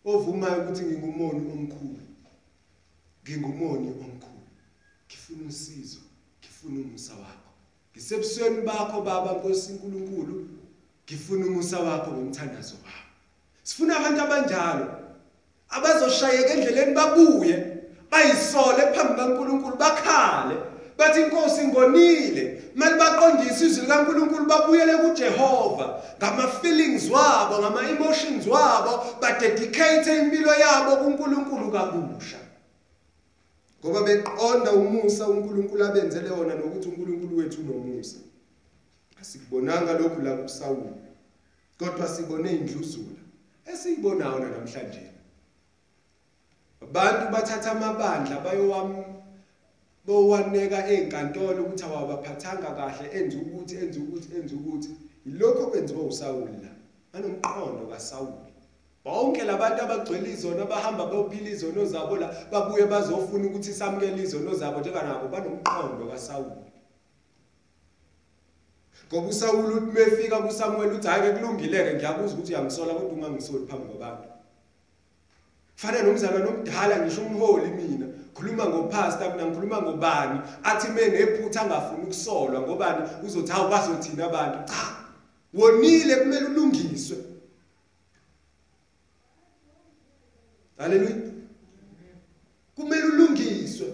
Ovumayo 0.05 0.62
ukuthi 0.62 0.83
ngingumoni 0.83 1.50
omkhulu. 1.52 2.00
Ngingumoni 3.24 3.88
omkhulu. 3.88 4.46
Ngifuna 5.07 5.48
usizo. 5.48 5.98
Ngifuna 6.40 6.81
umusa 6.81 7.12
wakho. 7.12 7.50
Ngisebusweni 7.92 8.61
bakho 8.61 9.00
baba 9.02 9.33
Nkosi 9.33 9.72
uNkulunkulu 9.72 10.48
ngifuna 11.07 11.46
umusa 11.46 11.81
wakho 11.81 12.11
ngomthandazo 12.11 12.74
wakho. 12.85 13.11
Sifuna 13.62 13.96
abantu 13.96 14.22
abanjalo. 14.22 14.87
Abazoshayeka 15.68 16.55
endleleni 16.55 16.94
babuye. 16.94 17.76
Bayisole 18.16 18.92
phambi 18.94 19.14
kaNkuluNkulu 19.20 19.76
bakhale. 19.76 20.57
Bathi 20.98 21.20
inkosi 21.20 21.68
ngonile. 21.68 22.62
Mali 22.74 22.98
baqondisa 22.98 23.64
izwi 23.64 23.83
likaNkuluNkulu 23.83 24.46
babuyele 24.46 24.96
kuJehova. 24.96 26.02
Ngama 26.18 26.48
feelings 26.48 27.11
wabo 27.11 27.59
ngama 27.59 27.88
emotions 27.88 28.46
wabo 28.46 29.20
ba 29.20 29.38
dedicate 29.40 30.18
impilo 30.18 30.55
yabo 30.55 30.96
kuNkulunkulu 30.96 31.72
kabusha. 31.72 32.38
Ngoba 33.85 34.02
beqonda 34.02 34.72
umusa 34.72 35.29
uNkulunkulu 35.29 35.85
abenzele 35.85 36.31
wona 36.31 36.55
nokuthi 36.55 36.88
uNkulunkulu 36.88 37.37
wethu 37.37 37.61
unomusa. 37.61 38.16
Asikubonanga 39.20 39.92
lokhu 39.92 40.22
la 40.22 40.37
kuSawuli 40.37 40.90
kodwa 41.79 42.09
sibone 42.09 42.50
indluzula 42.50 43.20
esiyibonayo 43.72 44.38
namhlanje. 44.38 45.15
Abantu 46.90 47.33
bathatha 47.33 47.70
amabandla 47.72 48.40
bayowam 48.44 49.05
bowaneka 50.07 50.87
ezinkantolo 50.92 51.62
ukuthi 51.64 51.85
awabaphathanga 51.85 52.70
kahle 52.79 53.07
enze 53.18 53.37
ukuthi 53.37 53.75
enze 53.83 53.99
ukuthi 54.01 54.29
enze 54.37 54.55
ukuthi. 54.55 54.90
Yilokho 55.27 55.66
kwenziwa 55.66 56.03
uSawuli 56.03 56.57
la. 56.62 56.70
Anomqondo 57.14 57.87
kaSawuli. 57.90 58.53
Bonke 59.05 59.44
labantu 59.44 59.83
abagcwele 59.83 60.31
izona 60.31 60.62
abahamba 60.62 61.07
bayophila 61.07 61.51
izono 61.51 61.85
zabo 61.85 62.16
la 62.16 62.29
babuye 62.51 62.87
bazofuna 62.87 63.46
ukuthi 63.46 63.72
samukele 63.72 64.22
izono 64.22 64.55
zabo 64.55 64.81
njenganabo. 64.81 65.29
Banomqondo 65.29 66.07
kaSawuli. 66.11 66.66
Ngoba 69.09 69.29
uSawuli 69.29 69.75
uthi 69.75 69.92
mefika 69.92 70.38
kuSamuel 70.38 70.92
uthi 70.92 71.09
hayi 71.09 71.22
ke 71.22 71.38
kulungileke 71.38 71.94
ngiyabuza 71.94 72.35
ukuthi 72.35 72.53
uyangisola 72.53 72.94
kodwa 72.94 73.12
ungangisoli 73.12 73.66
phambi 73.66 73.87
kwabantu. 73.88 74.36
Fana 75.77 76.03
nomzalwane 76.03 76.47
omdala 76.47 76.99
ngisho 76.99 77.21
umholi 77.21 77.71
mina. 77.71 78.07
Khuluma 78.35 78.65
ngopastor 78.67 79.31
mina 79.31 79.47
ngikhuluma 79.47 79.83
ngobani? 79.83 80.41
Athi 80.65 80.89
menephutha 80.89 81.61
angafuni 81.62 82.03
ukusolwa 82.03 82.61
ngobani? 82.61 83.09
Uzothi 83.25 83.53
hawu 83.53 83.71
bazothina 83.71 84.25
abantu. 84.27 84.59
Cha 84.73 84.97
wonile 85.55 86.17
kumele 86.17 86.47
ulungiswe. 86.47 87.17
Haleluya 90.79 91.17
kumele 92.75 93.05
ulungiswe. 93.05 93.87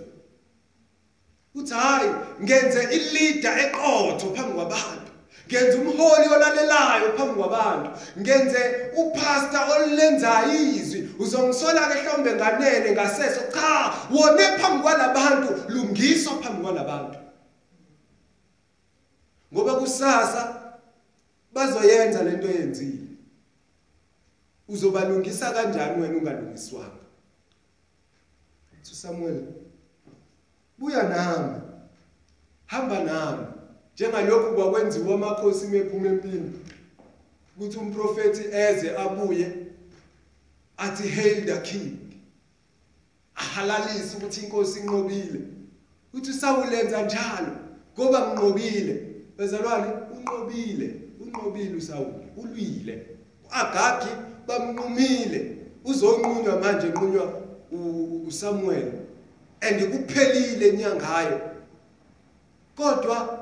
Uthi 1.54 1.74
hayi 1.74 2.10
ngenze 2.42 2.82
ileader 2.82 3.58
eqotho 3.58 4.34
phambi 4.34 4.52
kwabantu 4.52 5.01
ngenze 5.48 5.78
umholi 5.78 6.28
olalelayo 6.34 7.12
phambi 7.16 7.34
kwabantu. 7.34 7.90
Ngenze 8.18 8.90
upastor 8.96 9.68
olenzayo 9.76 10.52
izwi. 10.52 11.08
Uzongisola 11.18 11.88
ke 11.88 12.02
mhlawumbe 12.02 12.32
nganene 12.32 12.92
ngaseso. 12.92 13.40
Cha 13.52 13.94
wone 14.10 14.42
phambi 14.58 14.82
kwalabantu 14.82 15.48
lungiswa 15.68 16.42
phambi 16.42 16.62
kwalabantu. 16.62 17.18
Ngoba 19.54 19.74
kusasa 19.74 20.42
bazoyenza 21.52 22.22
lento 22.22 22.48
eyenzile 22.48 23.12
uzobalungisa 24.68 25.52
kanjani 25.52 26.02
wena 26.02 26.18
ungalungiswanga? 26.18 27.02
Samuel 28.82 29.42
buya 30.78 31.02
nami. 31.02 31.60
Hamba 32.66 33.04
nami. 33.04 33.46
Njengalokhu 34.02 34.54
kwakwenziwa 34.54 35.14
amakhosi 35.14 35.66
mephuma 35.66 36.08
empini 36.08 36.52
ukuthi 37.56 37.78
umprofeti 37.78 38.42
eze 38.52 38.96
abuye 38.96 39.52
athi 40.76 41.08
hail 41.08 41.46
the 41.46 41.60
king. 41.60 41.98
Ahalalise 43.34 44.16
ukuthi 44.16 44.40
inkosi 44.40 44.80
inqobile. 44.80 45.40
Uthi 46.14 46.32
sawulenza 46.32 47.02
njalo 47.02 47.56
ngoba 47.94 48.20
nginqobile 48.20 49.06
bezalwane 49.38 49.92
unqobile 50.16 50.94
unqobile 51.20 51.76
uSawuli 51.76 52.26
ulwile. 52.36 53.06
uAgagi 53.44 54.10
bamnqumile 54.46 55.56
uzonqunywa 55.84 56.60
manje 56.60 56.86
nqunywa 56.86 57.42
uSamuel 58.28 58.92
and 59.60 59.90
kuphelile 59.90 60.68
inyangayo 60.68 61.40
kodwa 62.76 63.41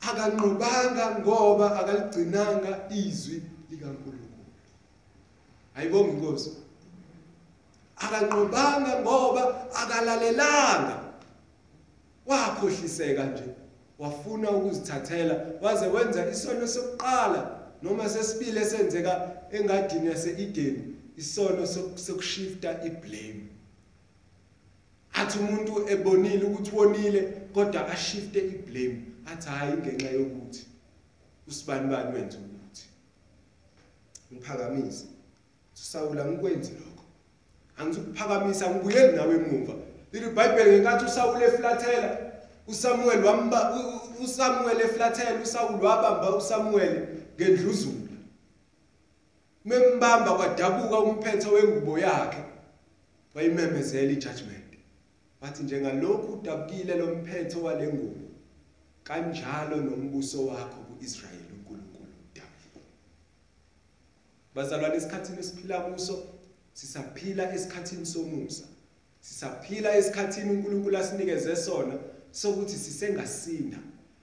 akanqobanga 0.00 1.18
ngoba 1.20 1.80
akaligcinanga 1.80 2.88
izwi 2.90 3.42
likaNkulunkulu. 3.70 4.44
Ayibonga 5.76 6.12
inkosi 6.12 6.50
akanqobanga 7.96 9.00
ngoba 9.00 9.70
akalalelanga. 9.74 10.96
Wakhohliseka 12.26 13.24
nje 13.24 13.44
wafuna 13.98 14.50
ukuzithathela 14.50 15.46
waze 15.60 15.86
wenza 15.86 16.30
isono 16.30 16.66
sokuqala 16.66 17.60
noma 17.82 18.08
sesibili 18.08 18.58
esenzeka 18.60 19.30
engadini 19.50 20.06
yaseEden 20.06 20.96
isono 21.16 21.66
sokushifta 21.94 22.84
iblame. 22.84 23.46
Athi 25.12 25.38
umuntu 25.38 25.90
ebonile 25.90 26.44
ukuthi 26.44 26.76
wonile 26.76 27.22
kodwa 27.54 27.88
ashifte 27.88 28.38
iblame. 28.38 29.09
Athi 29.32 29.48
hayi 29.48 29.72
ngenxa 29.76 30.10
yokuthi 30.10 30.66
usibani 31.48 31.88
bani 31.90 32.14
wenza 32.14 32.38
ukuthi? 32.38 32.84
Ngiphakamise. 34.32 35.04
Usawula 35.74 36.24
ngikwenzi 36.24 36.72
lokho. 36.72 37.04
Angizukuphakamisa 37.78 38.70
ngibuyeli 38.70 39.16
nawe 39.16 39.34
emuva. 39.34 39.74
Lithi 40.12 40.26
iBhayibheli 40.26 40.70
ngenkathi 40.70 41.04
usawule 41.04 41.44
eflathela 41.46 42.18
uSamuel 42.66 43.24
wamba 43.24 43.78
uSamuel 44.24 44.80
eflathela 44.80 45.42
uSawuli 45.42 45.84
wabamba 45.84 46.36
uSamuel 46.36 47.08
ngendluzula. 47.36 48.10
Membamba 49.64 50.34
kwadabuka 50.34 50.98
umphetho 50.98 51.52
wengubo 51.52 51.98
yakhe 51.98 52.42
wayimemezela 53.34 54.12
ijudgment. 54.12 54.70
Wathi 55.40 55.62
njengalokhu 55.62 56.32
udabukile 56.32 56.94
lo 56.94 57.06
mphetho 57.14 57.62
walengubo 57.62 58.29
kanjalo 59.04 59.76
nombuso 59.76 60.46
wakho 60.46 60.80
kuIsrayeli 60.88 61.52
uNkulunkulu 61.56 62.12
uDavide 62.24 62.80
bazalwane 64.54 64.96
esikhathini 64.96 65.38
esiphila 65.38 65.80
kuso 65.80 66.24
sisaphila 66.72 67.54
esikhathini 67.54 68.06
somusa. 68.06 68.64
Sisaphila 69.20 69.96
esikhathini 69.96 70.50
uNkulunkulu 70.50 70.96
asinikeze 70.96 71.56
sona 71.56 71.94
sokuthi 72.30 72.76
sisengasinda. 72.76 73.78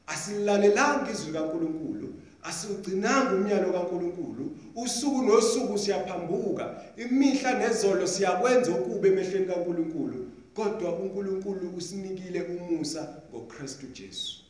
Asilalelanga 0.07 1.11
izwi 1.11 1.33
kaNkulunkulu 1.33 2.13
asiwugcinanga 2.43 3.35
umyalo 3.35 3.71
kaNkulunkulu. 3.71 4.57
Usuku 4.75 5.21
nosuku 5.21 5.77
siyaphambuka 5.77 6.81
imihla 6.97 7.59
nezolo 7.59 8.07
siyakwenza 8.07 8.71
okubi 8.71 9.07
emehlweni 9.07 9.45
kaNkulunkulu. 9.45 10.31
Kodwa 10.53 10.99
uNkulunkulu 10.99 11.75
usinikile 11.77 12.41
umusa 12.41 13.21
ngoKristu 13.29 13.85
Jesu. 13.87 14.46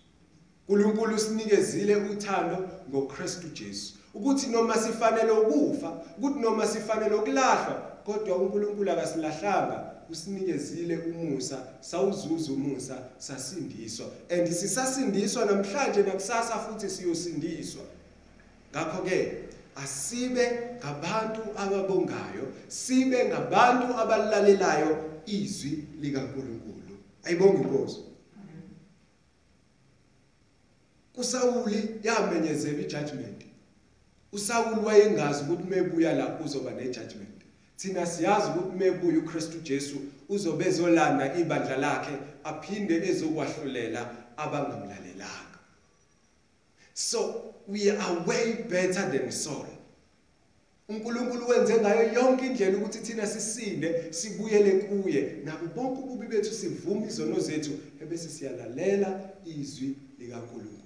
uNkulunkulu 0.67 1.15
usinikezile 1.15 1.95
uthando 1.95 2.69
ngoKristu 2.89 3.47
Jesu. 3.47 3.93
Ukuthi 4.13 4.47
noma 4.47 4.75
sifanele 4.75 5.31
ukufa 5.31 5.91
ukuthi 6.17 6.39
noma 6.39 6.67
sifanele 6.67 7.15
ukulahlwa 7.15 7.81
kodwa 8.05 8.37
uNkulunkulu 8.37 8.91
akasilahlanga 8.91 9.91
usinikezile 10.09 10.97
umusa 10.97 11.57
sawuzuza 11.79 12.51
umusa 12.51 12.97
sasindiswa. 13.17 14.05
And 14.29 14.47
sisasindiswa 14.47 15.45
namhlanje 15.45 16.01
nakusasa 16.01 16.59
futhi 16.59 16.89
siyosindiswa. 16.89 17.81
Ngakho 18.71 19.03
ke 19.03 19.31
asibe 19.75 20.51
ngabantu 20.77 21.41
ababongayo 21.57 22.47
sibe 22.67 23.25
ngabantu 23.25 23.97
abalalelayo 23.99 24.97
izwi 25.25 25.83
likaNkulunkulu. 26.01 26.97
Ayibonge 27.23 27.57
inkosi 27.57 27.99
uSawuli 31.17 31.99
yamenyezela 32.03 32.79
ijudgment. 32.79 33.41
uSawuli 34.31 34.85
wayengazi 34.85 35.43
ukuthi 35.43 35.63
mebuya 35.69 36.13
la 36.13 36.39
uzoba 36.45 36.71
nejudgment. 36.71 37.41
Thina 37.77 38.05
siyazi 38.05 38.47
ukuthi 38.49 38.77
mebuya 38.77 39.17
uKristu 39.17 39.57
Jesu 39.59 39.95
uzobe 40.29 40.65
ezolanda 40.65 41.35
ibandla 41.35 41.77
lakhe 41.77 42.13
aphinde 42.43 42.95
ezokwahlulela 43.09 44.01
abangamlalelanga. 44.37 45.57
So 46.93 47.53
we 47.67 47.89
are 47.89 48.19
way 48.25 48.63
better 48.69 49.11
than 49.11 49.31
Saul. 49.31 49.67
uNkulunkulu 50.89 51.47
wenze 51.49 51.75
ngayo 51.75 52.13
yonke 52.13 52.45
indlela 52.45 52.77
ukuthi 52.77 52.99
thina 52.99 53.27
sisinde 53.27 54.13
sibuyele 54.13 54.71
kuye. 54.71 55.35
Nabo 55.43 55.67
bonke 55.75 56.01
ububi 56.01 56.27
bethu 56.27 56.53
sivume 56.53 57.07
izono 57.07 57.39
zethu 57.39 57.71
ebese 58.01 58.29
siyalalela 58.29 59.19
izwi 59.45 59.95
likaNkulunkulu. 60.19 60.76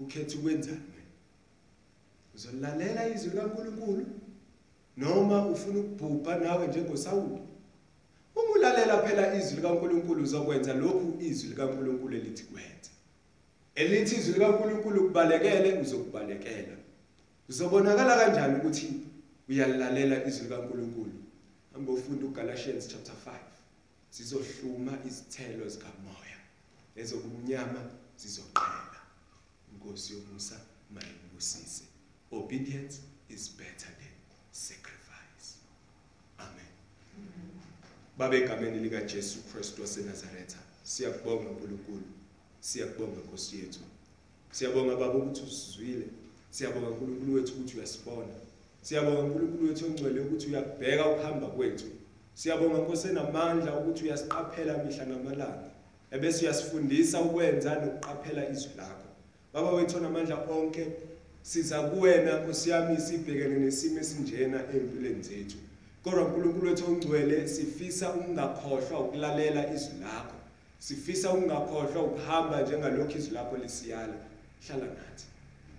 Ukhetha 0.00 0.38
ukwenzani? 0.38 0.80
Uzolalela 2.34 3.08
izwi 3.08 3.30
likaNkuluNkulu 3.30 4.06
noma 4.96 5.46
ufuna 5.48 5.80
ukubhubha 5.80 6.36
nawe 6.36 6.66
njengosawuli? 6.66 7.42
Uma 8.36 8.50
ulalela 8.56 9.02
phela 9.02 9.34
izwi 9.34 9.56
likaNkuluNkulu 9.56 10.22
uzokwenza 10.22 10.74
lokhu 10.74 11.18
izwi 11.20 11.48
likaNkuluNkulu 11.48 12.16
elithi 12.16 12.44
kwenze 12.44 12.90
elithi 13.74 14.16
izwi 14.16 14.32
likaNkuluNkulu 14.32 15.06
kubalekele 15.06 15.80
uzokubalekela. 15.80 16.76
Uzobonakala 17.48 18.16
kanjani 18.16 18.56
ukuthi 18.56 18.92
uyalalela 19.48 20.26
izwi 20.28 20.42
likaNkuluNkulu? 20.42 21.12
Hamba 21.72 21.92
ufunda 21.92 22.26
uGalatians 22.26 22.88
chapter 22.88 23.14
5 23.26 23.32
sizohluma 24.10 24.98
izithelo 25.06 25.68
zikamoya 25.68 26.38
ezokumnyama 26.96 27.80
zizoqhela. 28.20 28.89
Inkosi 29.72 30.12
yomusa 30.12 30.60
mayibusise 30.94 31.84
obedience 32.32 33.00
is 33.28 33.48
better 33.48 33.90
than 34.00 34.14
sacrifice. 34.52 35.58
Amen. 36.38 36.72
Babe 38.18 38.36
egameni 38.36 38.78
lika 38.78 39.00
Jesu 39.00 39.38
Kristu 39.52 39.82
waseNazaretha 39.82 40.58
siyakubonga 40.82 41.50
uNkulunkulu 41.50 42.02
siyakubonga 42.60 43.20
Nkosi 43.20 43.56
yethu. 43.56 43.80
Siyabonga 44.50 44.96
baba 44.96 45.14
ukuthi 45.14 45.42
usizwile 45.42 46.06
siyabonga 46.50 46.88
uNkulunkulu 46.88 47.34
wethu 47.34 47.52
ukuthi 47.54 47.76
uyasibona. 47.76 48.34
Siyabonga 48.82 49.20
uNkulunkulu 49.20 49.68
wethu 49.68 49.86
ongcwele 49.86 50.20
ukuthi 50.20 50.46
uyakubheka 50.46 51.08
ukuhamba 51.08 51.46
kwethu. 51.46 51.86
Siyabonga 52.34 52.78
Nkosi 52.78 53.08
enamandla 53.08 53.76
ukuthi 53.80 54.04
uyasiqaphela 54.04 54.84
mihla 54.84 55.04
namalanga 55.04 55.70
ebese 56.10 56.44
uyasifundisa 56.44 57.20
ukwenza 57.20 57.74
nokuqaphela 57.74 58.50
izwi 58.50 58.72
lakho. 58.76 59.09
Baba 59.52 59.70
wethu 59.70 59.96
onamandla 59.96 60.36
onke 60.50 60.86
siza 61.42 61.82
kuwena 61.82 62.40
Nkosi 62.40 62.70
yami 62.70 62.96
sibhekene 62.96 63.58
nesimo 63.58 64.00
esinjena 64.00 64.58
empilweni 64.74 65.22
zethu. 65.22 65.56
Kodwa 66.04 66.24
uNkulunkulu 66.24 66.66
wethu 66.68 66.84
ongcwele 66.86 67.48
sifisa 67.48 68.14
ukungakhohlwa 68.14 69.00
ukulalela 69.00 69.74
izwi 69.74 69.94
lakho. 70.02 70.36
Sifisa 70.78 71.32
ukungakhohlwa 71.32 72.02
ukuhamba 72.02 72.62
njengalokho 72.62 73.18
izwi 73.18 73.34
lakho 73.34 73.56
lisiyala. 73.56 74.14
Hlala 74.66 74.86
nathi. 74.86 75.24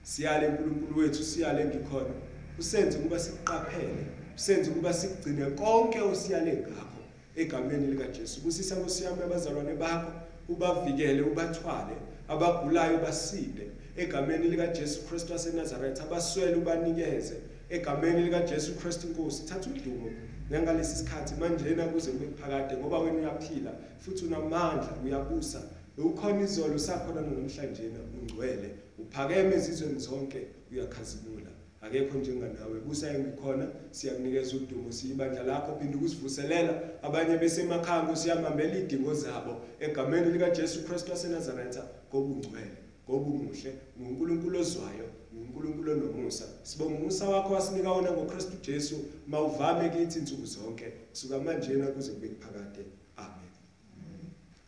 Siyale 0.03 0.47
uNkulunkulu 0.47 0.99
wethu 0.99 1.23
siyale 1.23 1.65
ngikhona 1.65 2.13
usenze 2.59 2.97
ukuba 2.97 3.19
siqaphele 3.19 4.05
usenze 4.35 4.71
ukuba 4.71 4.93
sigcine 4.93 5.45
konke 5.45 6.01
osiyale 6.01 6.53
ngakho 6.53 7.01
egameni 7.35 7.87
lika 7.87 8.07
Jesu 8.07 8.41
kusisa 8.41 8.75
nkosiyami 8.75 9.23
abazalwane 9.23 9.73
bakho 9.73 10.11
ubavikele 10.49 11.21
ubathwale. 11.21 11.95
Abagulayo 12.31 12.97
basinde 12.97 13.65
egameni 13.97 14.47
likaJesu 14.47 15.01
Kristu 15.07 15.33
waseNazaretha 15.33 16.03
abaswele 16.03 16.55
ubanikeze. 16.55 17.35
Egameni 17.69 18.23
likaJesu 18.23 18.75
Kristu 18.75 19.07
inkosi 19.07 19.45
thatha 19.45 19.69
udumo 19.69 20.11
ngalesi 20.51 20.95
sikhathi 20.95 21.35
manjena 21.39 21.85
kuze 21.85 22.11
kube 22.11 22.27
phakade 22.41 22.77
ngoba 22.77 22.99
wena 22.99 23.17
uyaphila 23.17 23.71
futhi 23.99 24.25
unamandla 24.25 24.89
uyabusa. 25.05 25.61
Ukhona 25.97 26.41
izolo 26.41 26.75
usakhona 26.75 27.21
namhlanje 27.21 27.83
ungcwele. 28.21 28.69
Uphakeme 28.99 29.55
ezizweni 29.55 29.99
zonke 29.99 30.47
uyakhazimula. 30.71 31.51
Akekho 31.81 32.17
njenganawe. 32.17 32.79
Busa 32.85 33.09
engikhona 33.09 33.67
siyakunikeza 33.91 34.55
udumo 34.55 34.91
siyibandla 34.91 35.43
lakho 35.43 35.75
phinde 35.79 35.97
ukusivuselela 35.97 36.73
abanye 37.01 37.37
besemakhaya 37.37 38.15
siyamambela 38.15 38.77
idingo 38.77 39.13
zabo. 39.13 39.61
Egameni 39.79 40.31
likaJesu 40.31 40.83
Kristu 40.83 41.11
waseNazaretha 41.11 41.83
ngobungcwele 42.11 42.77
ngobumuhle 43.09 43.71
nguNkulunkulu 43.99 44.59
ozwayo 44.59 45.07
nguNkulunkulu 45.33 45.91
onomusa. 45.91 46.45
Sibonga 46.63 46.95
umusa 46.99 47.29
wakho 47.29 47.53
wasinika 47.53 47.91
wona 47.91 48.11
ngoKristu 48.11 48.55
Jesu 48.67 48.95
mawuvame 49.27 49.89
kithi 49.89 50.19
insuku 50.19 50.45
zonke. 50.45 50.85
Kusuka 51.09 51.39
manje 51.39 51.73
na 51.73 51.87
kuze 51.87 52.11
kube 52.11 52.27
kuphakade 52.27 52.83
amen. 53.17 53.51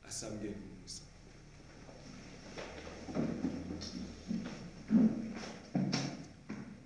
Asamukele 0.07 0.55
umusa. 0.55 1.01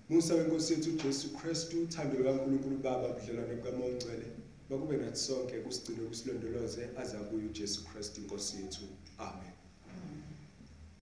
Musa 0.10 0.36
wenkosi 0.36 0.74
yethu 0.74 0.90
uJesu 0.90 1.30
Kristu 1.38 1.82
uthando 1.84 2.18
likaNkulunkulu 2.18 2.78
Baba 2.78 3.08
budlelwane 3.14 3.56
bukaMoya 3.56 3.90
Ongcwele 3.94 4.26
bakube 4.70 4.98
nathi 4.98 5.20
sonke 5.20 5.60
kusigcine 5.60 6.08
kusilondoloze 6.08 6.90
azakuyo 7.02 7.46
uJesu 7.50 7.86
Kristu 7.86 8.22
inkosi 8.22 8.56
yethu. 8.62 8.86
Amen. 9.18 9.57